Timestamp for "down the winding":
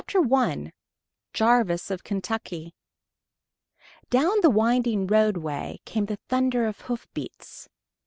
4.09-5.05